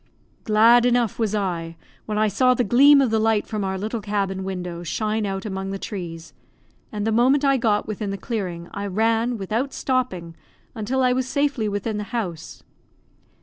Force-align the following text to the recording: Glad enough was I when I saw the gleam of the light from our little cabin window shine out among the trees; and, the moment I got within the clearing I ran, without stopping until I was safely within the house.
Glad 0.45 0.83
enough 0.87 1.19
was 1.19 1.35
I 1.35 1.77
when 2.07 2.17
I 2.17 2.27
saw 2.27 2.55
the 2.55 2.63
gleam 2.63 3.01
of 3.01 3.11
the 3.11 3.19
light 3.19 3.45
from 3.45 3.63
our 3.63 3.77
little 3.77 4.01
cabin 4.01 4.43
window 4.43 4.81
shine 4.81 5.27
out 5.27 5.45
among 5.45 5.69
the 5.69 5.77
trees; 5.77 6.33
and, 6.91 7.05
the 7.05 7.11
moment 7.11 7.45
I 7.45 7.57
got 7.57 7.87
within 7.87 8.09
the 8.09 8.17
clearing 8.17 8.67
I 8.73 8.87
ran, 8.87 9.37
without 9.37 9.73
stopping 9.73 10.35
until 10.73 11.03
I 11.03 11.13
was 11.13 11.27
safely 11.27 11.69
within 11.69 11.97
the 11.97 12.05
house. 12.17 12.63